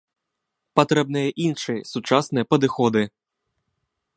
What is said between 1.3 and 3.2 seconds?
іншыя сучасныя падыходы.